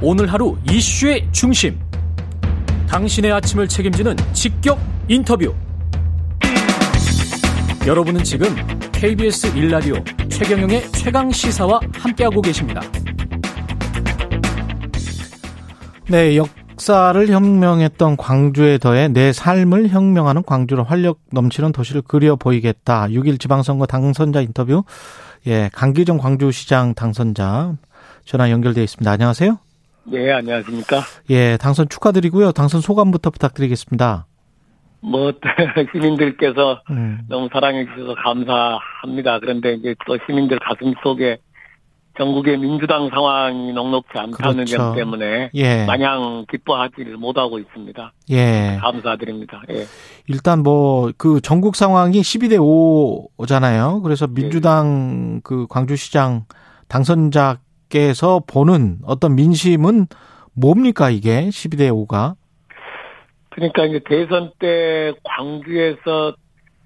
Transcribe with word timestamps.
오늘 0.00 0.32
하루 0.32 0.56
이슈의 0.70 1.26
중심. 1.32 1.76
당신의 2.88 3.32
아침을 3.32 3.66
책임지는 3.66 4.16
직격 4.32 4.78
인터뷰. 5.08 5.52
여러분은 7.84 8.22
지금 8.22 8.54
KBS 8.92 9.56
일라디오 9.56 9.96
최경영의 10.28 10.92
최강 10.92 11.32
시사와 11.32 11.80
함께하고 11.94 12.40
계십니다. 12.40 12.80
네, 16.06 16.36
역사를 16.36 17.28
혁명했던 17.28 18.16
광주에 18.16 18.78
더해 18.78 19.08
내 19.08 19.32
삶을 19.32 19.88
혁명하는 19.88 20.44
광주로 20.44 20.84
활력 20.84 21.18
넘치는 21.32 21.72
도시를 21.72 22.02
그려 22.02 22.36
보이겠다. 22.36 23.08
6일 23.08 23.40
지방선거 23.40 23.86
당선자 23.86 24.42
인터뷰. 24.42 24.84
예, 25.48 25.70
강기정 25.72 26.18
광주시장 26.18 26.94
당선자 26.94 27.74
전화 28.24 28.50
연결되어 28.50 28.84
있습니다. 28.84 29.10
안녕하세요. 29.10 29.58
예, 30.12 30.32
안녕하십니까. 30.32 31.00
예, 31.30 31.56
당선 31.58 31.88
축하드리고요. 31.88 32.52
당선 32.52 32.80
소감부터 32.80 33.30
부탁드리겠습니다. 33.30 34.26
뭐, 35.00 35.32
시민들께서 35.92 36.82
음. 36.90 37.20
너무 37.28 37.48
사랑해주셔서 37.52 38.14
감사합니다. 38.14 39.38
그런데 39.40 39.74
이제 39.74 39.94
또 40.06 40.18
시민들 40.26 40.58
가슴 40.58 40.92
속에 41.02 41.38
전국의 42.18 42.58
민주당 42.58 43.08
상황이 43.10 43.72
녹록지 43.72 44.18
않다는 44.18 44.64
그렇죠. 44.64 44.76
점 44.76 44.96
때문에 44.96 45.50
예. 45.54 45.86
마냥 45.86 46.44
기뻐하지를 46.50 47.16
못하고 47.16 47.60
있습니다. 47.60 48.12
예. 48.30 48.78
감사드립니다. 48.80 49.62
예. 49.70 49.86
일단 50.26 50.64
뭐 50.64 51.12
그 51.16 51.40
전국 51.40 51.76
상황이 51.76 52.20
12대 52.20 52.58
5잖아요. 52.58 54.02
그래서 54.02 54.26
네. 54.26 54.34
민주당 54.34 55.40
그 55.44 55.68
광주시장 55.68 56.46
당선자 56.88 57.58
께서 57.88 58.42
보는 58.46 58.98
어떤 59.04 59.34
민심은 59.34 60.06
뭡니까 60.54 61.10
이게 61.10 61.48
12대 61.48 61.90
5가? 61.90 62.34
그러니까 63.50 63.84
이제 63.86 64.00
대선 64.06 64.52
때 64.58 65.12
광주에서 65.24 66.34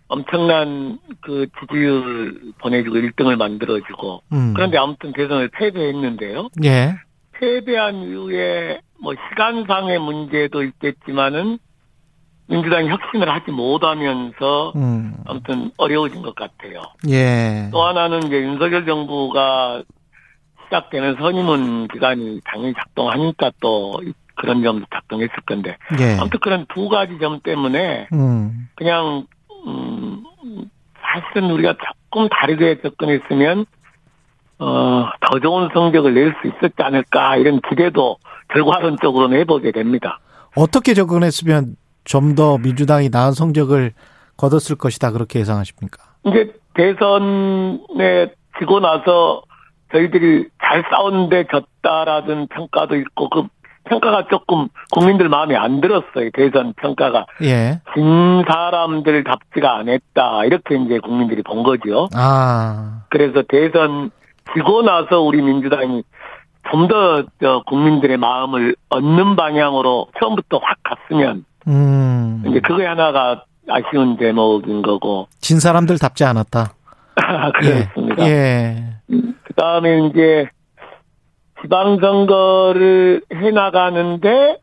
엄청난 0.09 0.99
그 1.21 1.47
지지율 1.61 2.53
보내주고 2.59 2.97
1등을 2.97 3.37
만들어주고 3.37 4.23
음. 4.33 4.53
그런데 4.55 4.77
아무튼 4.77 5.13
대선을 5.13 5.49
패배했는데요. 5.49 6.49
예. 6.65 6.95
패배한 7.33 8.03
이후에 8.03 8.81
뭐 9.01 9.15
시간상의 9.15 9.99
문제도 9.99 10.63
있겠지만은 10.63 11.59
민주당이 12.47 12.89
혁신을 12.89 13.29
하지 13.29 13.51
못하면서 13.51 14.73
음. 14.77 15.15
아무튼 15.27 15.71
어려워진 15.79 16.21
것 16.23 16.35
같아요. 16.35 16.83
예. 17.09 17.69
또 17.73 17.83
하나는 17.83 18.23
이제 18.25 18.37
윤석열 18.37 18.85
정부가 18.85 19.83
시작되는 20.73 21.17
선임원 21.19 21.89
기간이 21.89 22.41
당연히 22.45 22.75
작동하니까 22.75 23.53
또 23.61 23.93
그런 24.35 24.63
점도 24.63 24.87
작동했을 24.93 25.35
건데 25.47 25.77
예. 26.01 26.17
아무튼 26.19 26.41
그런 26.41 26.67
두 26.75 26.89
가지 26.89 27.19
점 27.21 27.41
때문에 27.41 28.09
음. 28.13 28.69
그냥 28.75 29.27
음 29.67 30.25
사실은 31.01 31.51
우리가 31.51 31.75
조금 31.75 32.29
다르게 32.31 32.81
접근했으면 32.81 33.67
어더 34.59 35.41
좋은 35.43 35.69
성적을 35.75 36.15
낼 36.15 36.35
수 36.41 36.49
있었지 36.49 36.75
않을까 36.79 37.37
이런 37.37 37.61
기대도 37.69 38.17
결과론적으로는 38.49 39.39
해보게 39.41 39.73
됩니다. 39.73 40.21
어떻게 40.57 40.95
접근했으면 40.95 41.77
좀 42.05 42.35
더 42.35 42.59
민주당이 42.59 43.11
나은 43.11 43.33
성적을 43.33 43.93
거뒀을 44.37 44.77
것이다 44.77 45.13
그렇게 45.13 45.39
예상하십니까? 45.41 46.03
이제 46.27 46.53
대선에 46.75 48.33
지고 48.59 48.81
나서 48.81 49.43
저희들이 49.93 50.49
잘 50.73 50.85
싸웠는데 50.91 51.45
졌다라는 51.51 52.47
평가도 52.49 52.97
있고 52.97 53.29
그 53.29 53.43
평가가 53.85 54.29
조금 54.31 54.69
국민들 54.91 55.29
마음에 55.29 55.55
안 55.55 55.81
들었어요. 55.83 56.31
대선 56.33 56.73
평가가 56.77 57.27
예. 57.43 57.81
진 57.95 58.43
사람들 58.49 59.25
답지가 59.25 59.77
않았다 59.77 60.47
이렇게 60.47 60.77
이제 60.77 60.99
국민들이 60.99 61.43
본 61.43 61.63
거죠. 61.63 62.09
아. 62.15 63.03
그래서 63.11 63.43
대선 63.49 64.11
지고 64.55 64.83
나서 64.83 65.21
우리 65.21 65.43
민주당이 65.43 66.03
좀 66.71 66.89
더 66.89 67.63
국민들의 67.67 68.17
마음을 68.17 68.77
얻는 68.89 69.37
방향으로 69.37 70.07
처음부터 70.19 70.59
확 70.63 70.79
갔으면 70.85 71.45
음. 71.67 72.45
이제 72.47 72.61
그게 72.61 72.87
하나가 72.87 73.45
아쉬운 73.69 74.17
대목인 74.17 74.81
거고 74.81 75.27
진 75.41 75.61
사람들 75.61 75.99
답지 75.99 76.25
않았다. 76.25 76.73
그렇습니다. 77.61 78.27
예. 78.27 78.93
그 79.53 79.55
다음에 79.55 80.07
이제 80.07 80.49
지방선거를 81.63 83.23
해나가는데 83.33 84.59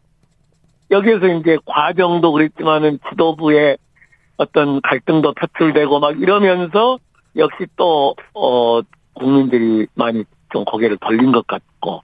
여기에서 0.92 1.28
이제 1.28 1.58
과정도 1.66 2.32
그랬지만은 2.32 3.00
지도부의 3.10 3.78
어떤 4.38 4.82
갈등도 4.82 5.34
표출되고 5.34 6.00
막 6.00 6.20
이러면서 6.20 6.98
역시 7.36 7.68
또, 7.76 8.16
어, 8.34 8.82
국민들이 9.14 9.86
많이 9.94 10.24
좀 10.52 10.66
고개를 10.66 10.98
돌린 10.98 11.32
것 11.32 11.46
같고, 11.46 12.02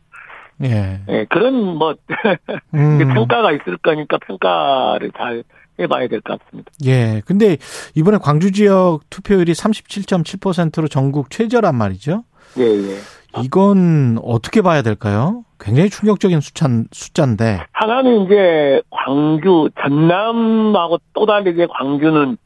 예. 0.63 0.99
예, 1.09 1.25
그런 1.29 1.77
뭐, 1.77 1.95
음. 2.75 3.13
평가가 3.13 3.51
있을 3.53 3.77
거니까 3.77 4.17
평가를 4.19 5.11
잘 5.17 5.43
해봐야 5.79 6.07
될 6.07 6.21
것 6.21 6.39
같습니다. 6.39 6.71
예. 6.85 7.21
근데 7.25 7.57
이번에 7.95 8.17
광주 8.21 8.51
지역 8.51 9.01
투표율이 9.09 9.51
37.7%로 9.53 10.87
전국 10.87 11.29
최저란 11.31 11.75
말이죠. 11.75 12.23
예, 12.57 12.63
예. 12.63 12.97
이건 13.43 14.17
어떻게 14.23 14.61
봐야 14.61 14.81
될까요? 14.81 15.43
굉장히 15.59 15.89
충격적인 15.89 16.41
숫자, 16.41 16.67
숫자인데. 16.91 17.61
하나는 17.71 18.25
이제 18.25 18.81
광주, 18.89 19.69
전남하고 19.81 20.99
또 21.13 21.25
다르게 21.25 21.67
광주는 21.67 22.37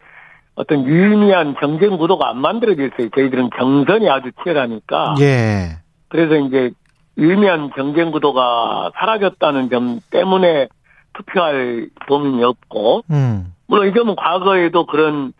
어떤 0.55 0.85
유의미한 0.85 1.55
경쟁 1.55 1.97
구도가 1.97 2.29
안 2.29 2.37
만들어져 2.37 2.83
있어요. 2.85 3.09
저희들은 3.15 3.49
경선이 3.51 4.09
아주 4.09 4.31
치열하니까. 4.43 5.15
예. 5.21 5.77
그래서 6.09 6.35
이제 6.35 6.71
유의미한 7.17 7.69
경쟁 7.71 8.11
구도가 8.11 8.91
사라졌다는 8.95 9.69
점 9.69 9.99
때문에 10.11 10.67
투표할 11.13 11.89
도움이 12.07 12.43
없고, 12.43 13.03
음. 13.09 13.53
물론 13.67 13.87
이 13.87 13.93
점은 13.93 14.15
과거에도 14.15 14.85
그런 14.85 15.33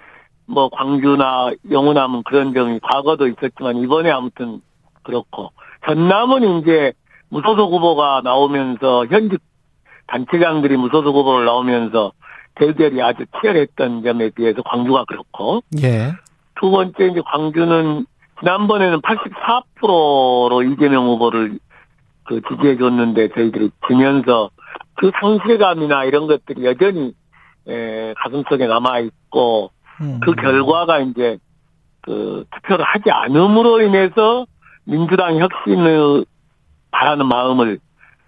뭐 0.46 0.70
광주나 0.70 1.52
영호남은 1.70 2.24
그런 2.24 2.54
점이 2.54 2.80
과거도 2.81 3.28
있었지만 3.28 3.78
이번에 3.78 4.10
아무튼 4.10 4.62
그렇고 5.09 5.52
전남은 5.86 6.59
이제 6.59 6.94
무소속 7.30 7.72
후보가 7.72 8.22
나오면서 8.24 9.06
현직 9.08 9.42
단체장들이 10.08 10.78
무소속 10.78 11.16
후보를 11.16 11.46
나오면서 11.46 12.12
대결이 12.56 13.02
아주 13.02 13.25
치열했던 13.40 14.03
점에 14.03 14.30
비해서 14.31 14.62
광주가 14.64 15.06
그렇고 15.06 15.62
예. 15.81 16.12
두 16.59 16.72
번째 16.72 17.08
이제 17.08 17.22
광주는 17.25 18.06
지난번에는 18.40 19.02
84%로 19.02 20.64
이재명 20.64 21.06
후보를 21.08 21.59
그 22.25 22.42
지지해 22.48 22.78
줬는데 22.78 23.30
저희들이 23.30 23.72
지면서 23.88 24.50
그 24.96 25.12
성실감이나 25.19 26.06
이런 26.06 26.28
것들이 26.28 26.66
여전히 26.66 27.14
에, 27.68 28.14
가슴속에 28.18 28.68
남아 28.68 29.00
있고 29.00 29.72
음. 30.02 30.19
그 30.22 30.34
결과가 30.34 31.00
이제 31.00 31.38
그 32.02 32.46
투표를 32.56 32.86
하지 32.86 33.12
않음으로 33.12 33.81
인해서 33.81 34.46
민주당 34.86 35.38
혁신을 35.40 36.26
바라는 36.92 37.28
마음을 37.28 37.80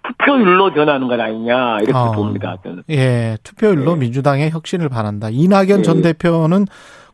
투표율로 0.04 0.74
전하는 0.74 1.08
건 1.08 1.20
아니냐 1.20 1.78
이렇게 1.80 1.92
어. 1.96 2.12
봅니다 2.12 2.56
저는. 2.62 2.82
예. 2.90 3.36
투표율로 3.42 3.92
예. 3.92 3.96
민주당의 3.96 4.50
혁신을 4.50 4.88
바란다. 4.88 5.28
이낙연 5.30 5.80
예. 5.80 5.82
전 5.82 6.02
대표는 6.02 6.66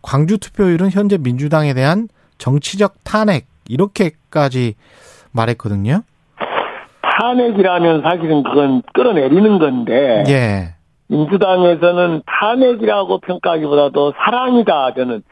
광주 0.02 0.38
투표율은 0.38 0.90
현재 0.90 1.18
민주당에 1.18 1.74
대한 1.74 2.08
정치적 2.38 2.94
탄핵 3.04 3.46
이렇게까지 3.68 4.74
말했거든요. 5.32 6.02
탄핵이라면 7.02 8.02
사실은 8.02 8.42
그건 8.44 8.82
끌어내리는 8.94 9.58
건데 9.58 10.24
예. 10.28 10.74
민주당에서는 11.08 12.22
탄핵이라고 12.26 13.18
평가하기보다도 13.20 14.14
사랑이다 14.24 14.94
저는 14.94 15.22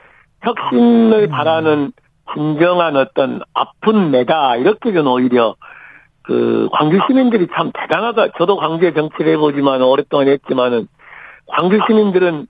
혁신을 0.43 1.29
바라는 1.29 1.93
진정한 2.34 2.96
어떤 2.96 3.40
아픈 3.55 4.11
내다 4.11 4.56
이렇게 4.56 4.93
저는 4.93 5.11
오히려 5.11 5.55
그 6.23 6.69
광주 6.73 6.99
시민들이 7.06 7.46
참 7.55 7.70
대단하다. 7.73 8.32
저도 8.37 8.56
광주에 8.56 8.93
정치를 8.93 9.34
해보지만 9.34 9.81
오랫동안 9.82 10.28
했지만은 10.28 10.88
광주 11.46 11.78
시민들은 11.87 12.46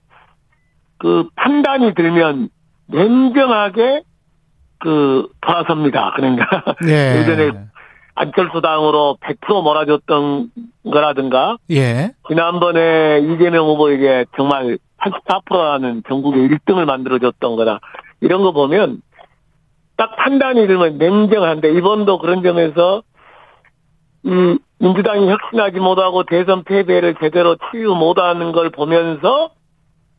그 0.97 1.29
판단이 1.35 1.93
들면 1.93 2.49
냉정하게 2.87 4.01
그 4.79 5.27
돌아섭니다. 5.41 6.13
그러니까 6.15 6.63
예. 6.87 7.19
예전에 7.21 7.51
안철수 8.15 8.61
당으로 8.61 9.17
100% 9.21 9.63
몰아줬던 9.63 10.49
거라든가 10.91 11.57
예. 11.69 12.11
지난번에 12.27 13.19
이재명 13.19 13.67
후보에게 13.67 14.25
정말 14.35 14.79
84%라는 14.97 16.01
전국의 16.07 16.49
1등을 16.49 16.85
만들어줬던 16.85 17.55
거다. 17.55 17.79
이런 18.21 18.41
거 18.41 18.51
보면 18.51 19.01
딱 19.97 20.15
판단이 20.15 20.67
들면 20.67 20.97
냉정한데 20.97 21.73
이번도 21.73 22.19
그런 22.19 22.43
점에서 22.43 23.01
이 24.23 24.57
민주당이 24.79 25.27
혁신하지 25.29 25.79
못하고 25.79 26.23
대선 26.23 26.63
패배를 26.63 27.15
제대로 27.19 27.57
치유 27.71 27.95
못하는 27.95 28.51
걸 28.51 28.69
보면서 28.69 29.51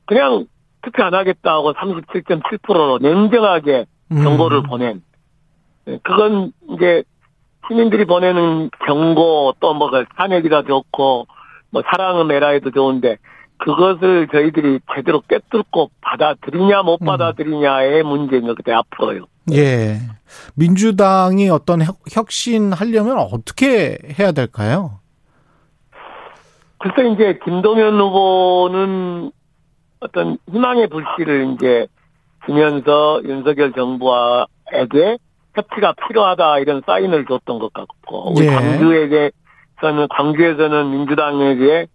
그냥 0.04 0.46
투표 0.82 1.04
안 1.04 1.14
하겠다고 1.14 1.74
37.7%로 1.74 2.98
냉정하게 2.98 3.86
경고를 4.10 4.58
음. 4.58 4.62
보낸. 4.64 5.02
네, 5.84 5.98
그건 6.02 6.52
이제 6.70 7.04
시민들이 7.68 8.04
보내는 8.04 8.70
경고 8.86 9.54
또뭐 9.60 9.90
탄핵이라 10.16 10.62
좋고 10.62 11.26
뭐 11.70 11.82
사랑은 11.90 12.30
에라에도 12.30 12.70
좋은데 12.70 13.18
그것을 13.58 14.28
저희들이 14.32 14.80
제대로 14.94 15.20
꿰뚫고 15.20 15.90
받아들이냐 16.00 16.82
못 16.82 17.02
음. 17.02 17.06
받아들이냐의 17.06 18.02
문제인 18.02 18.46
것 18.46 18.56
같아요 18.56 18.78
앞으로요. 18.78 19.26
예. 19.52 19.98
민주당이 20.54 21.48
어떤 21.50 21.82
혁- 21.82 22.00
혁신하려면 22.10 23.18
어떻게 23.18 23.98
해야 24.18 24.32
될까요? 24.32 25.00
글쎄 26.78 27.08
이제 27.10 27.38
김동연 27.44 27.98
후보는 27.98 29.32
어떤 30.00 30.38
희망의 30.52 30.88
불씨를 30.88 31.54
이제 31.54 31.86
주면서 32.46 33.20
윤석열 33.24 33.72
정부와에게 33.72 35.18
협치가 35.54 35.92
필요하다 36.06 36.60
이런 36.60 36.82
사인을 36.86 37.26
줬던 37.26 37.58
것 37.58 37.72
같고 37.72 38.32
우리 38.36 38.46
예. 38.46 38.50
광주에게서는 38.50 40.06
광주에서는 40.10 40.90
민주당에게 40.90 41.86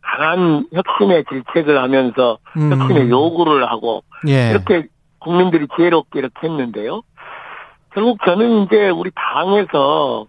강한 0.00 0.66
혁신의 0.72 1.24
질책을 1.30 1.80
하면서 1.80 2.38
음. 2.56 2.72
혁신의 2.72 3.08
요구를 3.10 3.70
하고 3.70 4.02
예. 4.28 4.50
이렇게 4.50 4.88
국민들이 5.24 5.66
지혜롭게 5.76 6.18
이렇게 6.20 6.46
했는데요. 6.46 7.02
결국 7.94 8.18
저는 8.24 8.64
이제 8.64 8.88
우리 8.90 9.10
당에서 9.14 10.26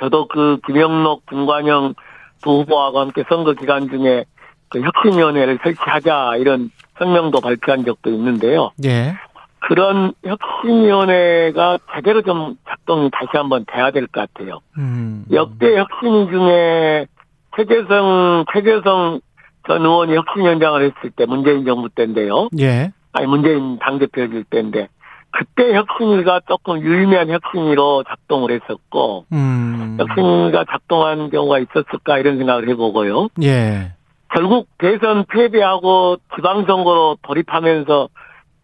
저도 0.00 0.28
그 0.28 0.58
김영록, 0.66 1.24
김관영 1.26 1.94
두 2.42 2.50
후보하고 2.60 3.00
함께 3.00 3.24
선거 3.28 3.54
기간 3.54 3.88
중에 3.88 4.24
그 4.68 4.80
혁신위원회를 4.82 5.58
설치하자 5.62 6.36
이런 6.36 6.70
성명도 6.98 7.40
발표한 7.40 7.84
적도 7.84 8.10
있는데요. 8.10 8.70
예. 8.84 9.14
그런 9.60 10.12
혁신위원회가 10.24 11.78
제대로 11.94 12.22
좀 12.22 12.56
작동이 12.68 13.10
다시 13.10 13.28
한번 13.32 13.64
돼야 13.66 13.90
될 13.90 14.06
것 14.06 14.32
같아요. 14.32 14.60
음. 14.78 15.24
역대 15.32 15.76
혁신위 15.78 16.28
중에 16.30 17.06
최재성, 17.56 18.44
최재성 18.52 19.20
전 19.66 19.82
의원이 19.82 20.14
혁신위원장을 20.14 20.82
했을 20.82 21.10
때 21.10 21.26
문재인 21.26 21.64
정부 21.64 21.88
때인데요. 21.88 22.48
예. 22.60 22.92
아니 23.16 23.26
문재인 23.26 23.78
당대표일 23.78 24.44
때인데 24.44 24.88
그때 25.30 25.74
혁신위가 25.74 26.40
조금 26.48 26.80
유의미한 26.80 27.30
혁신위로 27.30 28.04
작동을 28.04 28.50
했었고 28.52 29.24
음. 29.32 29.96
혁신위가 29.98 30.64
작동한 30.70 31.30
경우가 31.30 31.58
있었을까 31.58 32.18
이런 32.18 32.38
생각을 32.38 32.68
해보고요. 32.68 33.28
예. 33.42 33.92
결국 34.34 34.68
대선 34.78 35.24
패배하고 35.26 36.16
지방선거로 36.36 37.18
돌입하면서 37.22 38.08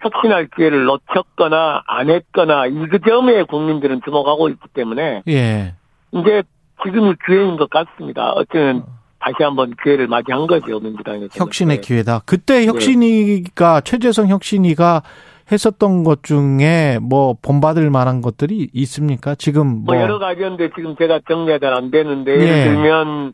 혁신할 0.01 0.49
기회를 0.57 0.85
놓쳤거나 0.85 1.83
안 1.87 2.11
했거나 2.11 2.67
이 2.67 2.75
그 2.91 2.99
점에 3.01 3.45
국민들은 3.45 4.01
주목하고 4.05 4.49
있기 4.51 4.69
때문에 4.75 5.23
예. 5.29 5.75
이제 6.13 6.43
지금이 6.85 7.15
기회인 7.25 7.57
것 7.57 7.71
같습니다. 7.71 8.33
어쨌든 8.33 8.83
다시 9.23 9.35
한번 9.43 9.73
기회를 9.83 10.09
맞이한 10.09 10.47
거죠 10.49 10.81
민주당에서. 10.81 11.29
혁신의 11.35 11.77
네. 11.77 11.81
기회다. 11.81 12.23
그때 12.27 12.67
혁신이가 12.67 13.83
최재성 13.83 14.29
혁신이가 14.29 15.03
했었던 15.51 16.03
것 16.05 16.23
중에 16.23 16.99
뭐 17.01 17.37
본받을 17.43 17.91
만한 17.91 18.21
것들이 18.21 18.69
있습니까? 18.73 19.35
지금 19.35 19.85
뭐 19.85 19.95
뭐 19.95 20.03
여러 20.03 20.19
가지였는데 20.19 20.71
지금 20.75 20.97
제가 20.97 21.21
정리가 21.29 21.59
잘 21.59 21.73
안 21.75 21.91
되는데 21.91 22.33
예. 22.33 22.41
예를 22.41 22.65
들면 22.75 23.33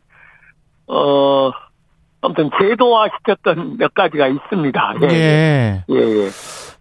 어 0.87 1.51
아무튼 2.21 2.49
제도화 2.59 3.07
시켰던 3.17 3.77
몇 3.77 3.93
가지가 3.93 4.27
있습니다. 4.27 4.95
예. 5.03 5.07
예. 5.07 5.83
예. 5.89 5.95
예. 5.95 6.29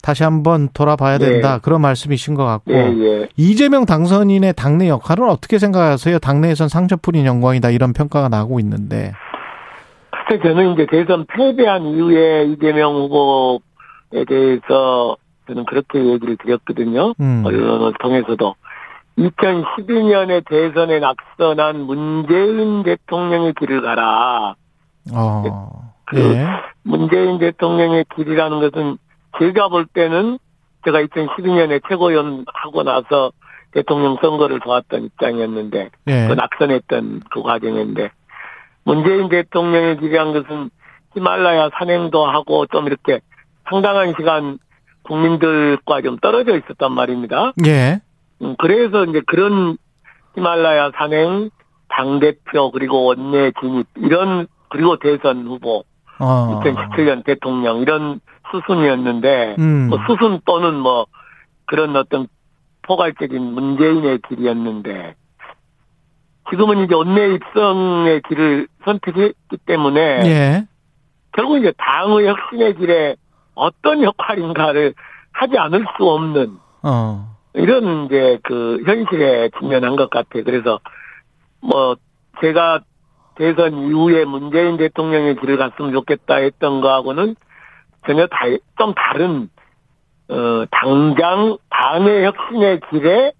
다시 0.02 0.22
한번 0.22 0.68
돌아봐야 0.72 1.14
예. 1.14 1.18
된다. 1.18 1.58
그런 1.58 1.80
말씀이신 1.80 2.34
것 2.34 2.44
같고. 2.44 2.72
예. 2.72 2.94
예. 2.98 3.28
이재명 3.36 3.84
당선인의 3.84 4.54
당내 4.54 4.88
역할은 4.88 5.28
어떻게 5.28 5.58
생각하세요? 5.58 6.18
당내에선 6.18 6.68
상처뿐인 6.68 7.26
영광이다 7.26 7.70
이런 7.70 7.92
평가가 7.92 8.28
나오고 8.28 8.60
있는데. 8.60 9.12
글쎄 10.28 10.42
저는 10.42 10.74
이제 10.74 10.86
대선 10.90 11.26
패배한 11.26 11.86
이후에 11.86 12.44
이재명 12.46 12.94
후보에 12.94 14.24
대해서 14.26 15.16
저는 15.46 15.64
그렇게 15.64 16.04
얘기를 16.04 16.36
드렸거든요. 16.36 17.14
음. 17.20 17.42
언론을 17.44 17.94
통해서도 18.00 18.54
2012년에 19.18 20.44
대선에 20.48 21.00
낙선한 21.00 21.80
문재인 21.80 22.82
대통령의 22.84 23.54
길을 23.54 23.82
가라. 23.82 24.54
어. 25.12 25.92
그 26.04 26.18
예. 26.20 26.46
문재인 26.82 27.38
대통령의 27.38 28.04
길이라는 28.14 28.60
것은 28.60 28.98
제가 29.38 29.68
볼 29.68 29.86
때는 29.86 30.38
제가 30.84 31.02
2012년에 31.02 31.82
최고위원 31.88 32.44
하고 32.52 32.82
나서 32.82 33.32
대통령 33.72 34.16
선거를 34.20 34.60
도왔던 34.60 35.04
입장이었는데 35.04 35.90
예. 36.08 36.26
그 36.28 36.32
낙선했던 36.32 37.22
그 37.30 37.42
과정인데 37.42 38.10
문재인 38.84 39.28
대통령의 39.28 39.98
길이란 39.98 40.32
것은 40.32 40.70
히말라야 41.14 41.70
산행도 41.78 42.24
하고 42.24 42.66
좀 42.66 42.86
이렇게 42.86 43.20
상당한 43.68 44.14
시간 44.16 44.58
국민들과 45.02 46.00
좀 46.02 46.18
떨어져 46.18 46.56
있었단 46.56 46.92
말입니다. 46.92 47.52
예. 47.66 48.00
음, 48.42 48.54
그래서 48.58 49.04
이제 49.04 49.20
그런 49.26 49.76
히말라야 50.34 50.92
산행, 50.96 51.50
당 51.88 52.20
대표, 52.20 52.70
그리고 52.70 53.06
원내 53.06 53.52
진입, 53.60 53.86
이런, 53.96 54.46
그리고 54.68 54.98
대선 54.98 55.46
후보, 55.46 55.84
어. 56.20 56.60
2017년 56.62 57.24
대통령, 57.24 57.78
이런 57.78 58.20
수순이었는데, 58.50 59.56
음. 59.58 59.88
뭐 59.88 59.98
수순 60.06 60.40
또는 60.44 60.74
뭐, 60.74 61.06
그런 61.66 61.94
어떤 61.96 62.28
포괄적인 62.82 63.42
문재인의 63.42 64.20
길이었는데, 64.28 65.14
지금은 66.50 66.84
이제 66.84 66.94
원내 66.94 67.34
입성의 67.34 68.22
길을 68.28 68.68
선택했기 68.84 69.56
때문에, 69.66 70.00
예. 70.24 70.66
결국 71.32 71.58
이제 71.58 71.72
당의 71.76 72.26
혁신의 72.26 72.74
길에 72.76 73.16
어떤 73.54 74.02
역할인가를 74.02 74.94
하지 75.32 75.58
않을 75.58 75.86
수 75.96 76.08
없는, 76.08 76.58
어. 76.82 77.38
이런 77.54 78.06
이제 78.06 78.38
그 78.44 78.82
현실에 78.86 79.50
직면한 79.58 79.96
것 79.96 80.10
같아요. 80.10 80.44
그래서 80.44 80.80
뭐 81.60 81.96
제가 82.40 82.80
대선 83.38 83.72
이후에 83.88 84.24
문재인 84.24 84.76
대통령의 84.76 85.36
길을 85.36 85.56
갔으면 85.56 85.92
좋겠다 85.92 86.36
했던 86.36 86.80
거하고는 86.80 87.36
전혀 88.04 88.26
다, 88.26 88.38
좀 88.76 88.94
다른 88.94 89.48
어 90.28 90.64
당장 90.70 91.56
당의 91.70 92.24
혁신의 92.24 92.80
길에 92.90 93.32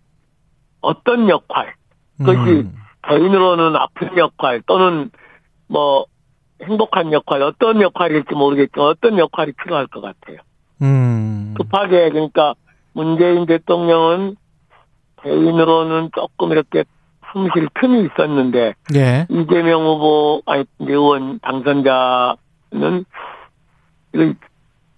어떤 0.81 1.29
역할 1.29 1.75
그것이 2.17 2.39
음. 2.39 2.75
개인으로는 3.09 3.77
아픈 3.77 4.17
역할 4.17 4.63
또는 4.67 5.11
뭐 5.67 6.07
행복한 6.63 7.13
역할 7.13 7.43
어떤 7.43 7.83
역할일지 7.83 8.35
모르겠지만 8.35 8.89
어떤 8.89 9.19
역할이 9.19 9.53
필요할 9.53 9.89
것 9.89 10.01
같아요. 10.01 10.39
음. 10.81 11.55
급하게 11.57 12.11
그러니까 12.11 12.55
문재인 12.93 13.47
대통령은 13.47 14.37
개인으로는 15.23 16.11
조금 16.15 16.53
이렇게 16.53 16.85
숨쉴 17.33 17.69
틈이 17.81 18.07
있었는데 18.07 18.75
예. 18.95 19.27
이재명 19.29 19.83
후보 19.83 20.43
아니 20.47 20.65
의원 20.79 21.39
당선자는 21.41 23.05
이거 24.15 24.33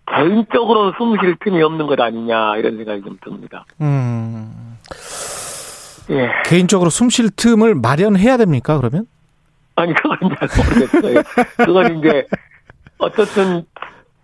개인적으로 0.07 0.93
숨쉴 0.99 1.37
틈이 1.41 1.63
없는 1.63 1.87
것 1.87 2.01
아니냐 2.01 2.57
이런 2.57 2.77
생각이 2.77 3.03
좀 3.03 3.19
듭니다. 3.23 3.65
음. 3.81 4.77
예. 6.11 6.29
개인적으로 6.45 6.91
숨 6.91 7.09
쉴 7.09 7.31
틈을 7.31 7.75
마련해야 7.77 8.37
됩니까, 8.37 8.77
그러면? 8.77 9.07
아니 9.77 9.95
그건 9.95 10.19
잘 10.39 10.49
모르겠어요. 10.65 11.23
그건 11.57 11.99
이제 11.99 12.27
어떻든 12.99 13.65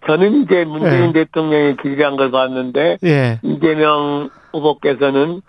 저는 0.07 0.43
이제 0.43 0.65
문재인 0.65 1.09
예. 1.09 1.13
대통령의 1.13 1.77
길이란 1.83 2.17
걸 2.17 2.31
봤는데 2.31 2.99
예. 3.05 3.41
이재명 3.43 4.31
후보께서는 4.53 5.43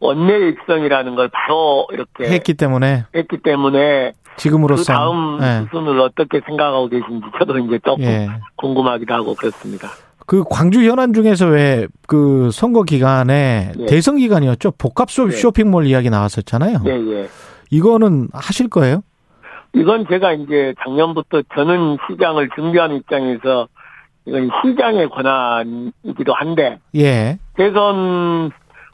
원내 0.00 0.48
입성이라는 0.50 1.14
걸 1.16 1.28
바로 1.28 1.86
이렇게 1.92 2.24
했기 2.32 2.54
때문에 2.54 3.04
했기 3.14 3.38
때문에 3.38 4.12
그 4.24 4.36
지금으로서 4.36 4.92
다음 4.92 5.38
예. 5.42 5.64
수순을 5.64 6.00
어떻게 6.00 6.40
생각하고 6.46 6.88
계신지 6.88 7.26
저도 7.38 7.58
이제 7.58 7.78
조금 7.84 8.04
예. 8.04 8.28
궁금하기도 8.56 9.12
하고 9.12 9.34
그렇습니다. 9.34 9.88
그 10.26 10.44
광주 10.48 10.82
현안 10.88 11.12
중에서 11.14 11.46
왜 11.46 11.86
그 12.06 12.50
선거 12.52 12.82
기간에 12.84 13.72
예. 13.78 13.86
대선 13.86 14.16
기간이었죠. 14.18 14.72
복합 14.78 15.10
쇼- 15.10 15.26
예. 15.26 15.30
쇼핑몰 15.32 15.86
이야기 15.86 16.08
나왔었잖아요. 16.10 16.78
예, 16.86 16.90
예. 16.90 17.28
이거는 17.70 18.28
하실 18.32 18.68
거예요? 18.70 19.02
이건 19.74 20.06
제가 20.08 20.32
이제 20.32 20.74
작년부터 20.84 21.42
저는 21.54 21.98
시장을 22.08 22.48
준비하는 22.54 22.96
입장에서 22.96 23.68
이건 24.26 24.48
시장의 24.62 25.08
권한이기도 25.10 26.32
한데 26.34 26.78
예. 26.94 27.38
대선 27.56 28.50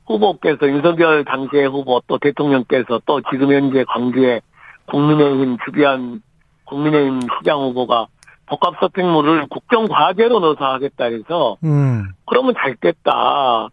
후보께서 0.06 0.68
윤석열 0.68 1.24
당시의 1.24 1.68
후보 1.68 2.00
또 2.06 2.18
대통령께서 2.18 3.00
또 3.06 3.20
지금 3.30 3.52
현재 3.52 3.84
광주에 3.88 4.40
국민의힘 4.86 5.56
주비한 5.64 6.22
국민의힘 6.64 7.20
시장 7.38 7.60
후보가 7.60 8.06
복합 8.46 8.74
서핑물을 8.80 9.46
국정 9.48 9.86
과제로 9.86 10.40
넣어서 10.40 10.64
하겠다 10.64 11.04
해서 11.04 11.56
음. 11.64 12.08
그러면 12.26 12.54
잘 12.58 12.76
됐다. 12.76 13.68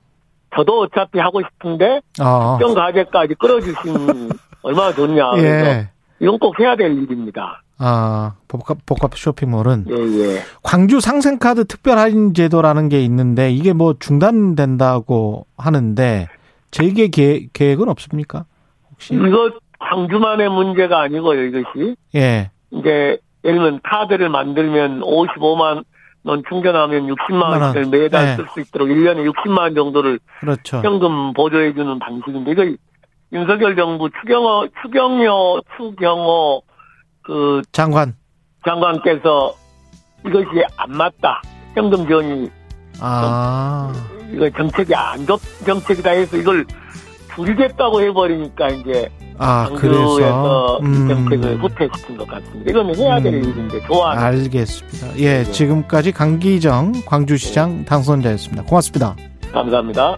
저도 0.56 0.82
어차피 0.82 1.20
하고 1.20 1.42
싶은데 1.42 2.02
어. 2.22 2.58
국정 2.58 2.74
과제까지 2.74 3.36
끌어주신 3.36 4.30
얼마나 4.64 4.94
좋냐. 4.94 5.32
그래서 5.32 5.66
예. 5.70 5.90
이건 6.20 6.40
꼭 6.40 6.60
해야 6.60 6.76
될 6.76 6.92
일입니다. 6.92 7.61
아, 7.84 8.36
복합, 8.48 8.86
복합 8.86 9.18
쇼핑몰은 9.18 9.86
예, 9.90 9.96
예. 9.96 10.42
광주 10.62 11.00
상생카드 11.00 11.66
특별 11.66 11.98
할인 11.98 12.36
제도라는 12.36 12.90
게 12.90 13.02
있는데 13.02 13.50
이게 13.50 13.74
뭐 13.74 13.96
중단된다고 14.00 15.48
하는데 15.58 16.28
재개 16.70 17.08
계획, 17.08 17.54
계획은 17.54 17.90
없습니까? 17.90 18.46
혹시? 18.92 19.16
이거 19.16 19.52
광주만의 19.80 20.50
문제가 20.50 21.02
아니고요, 21.02 21.42
이것이. 21.42 21.96
예. 22.14 22.52
이제, 22.70 23.18
예를 23.44 23.58
들면 23.58 23.80
카드를 23.84 24.30
만들면 24.30 25.02
55만 25.02 25.84
원 26.24 26.44
충전하면 26.48 27.08
60만 27.08 27.34
만 27.34 27.62
원을 27.64 27.82
원. 27.82 27.90
매달 27.90 28.26
네. 28.26 28.36
쓸수 28.36 28.60
있도록 28.60 28.90
1년에 28.90 29.28
60만 29.28 29.58
원 29.58 29.74
정도를 29.74 30.20
그렇죠. 30.40 30.82
현금 30.84 31.34
보조해주는 31.34 31.98
방식인데, 31.98 32.52
이거 32.52 32.76
윤석열 33.34 33.76
정부 33.76 34.08
추경호, 34.22 34.68
추경호, 34.84 35.62
추경호 35.78 36.62
그 37.24 37.62
장관. 37.72 38.16
장관께서 38.66 39.54
이것이 40.26 40.64
안 40.78 40.92
맞다. 40.92 41.42
현금 41.74 42.06
지원이 42.08 42.50
아. 43.00 43.92
이거 44.32 44.50
정책이 44.52 44.94
안 44.96 45.26
좋 45.26 45.40
정책이다 45.66 46.12
해서 46.12 46.38
이걸 46.38 46.66
줄이겠다고 47.36 48.02
해버리니까 48.02 48.70
이제 48.70 49.10
아, 49.38 49.68
그래서. 49.76 50.80
이 50.82 51.08
정책을 51.08 51.58
후퇴시킨 51.64 52.18
것 52.18 52.28
같습니다. 52.28 52.70
이건 52.70 52.96
해야 52.96 53.20
될 53.20 53.34
음. 53.36 53.44
일인데 53.44 53.82
좋아하는 53.88 54.24
알겠습니다. 54.24 55.18
예, 55.18 55.44
네. 55.44 55.52
지금까지 55.52 56.12
강기정 56.12 56.92
광주시장 57.08 57.86
당선자였습니다. 57.86 58.64
고맙습니다. 58.64 59.16
감사합니다. 59.52 60.18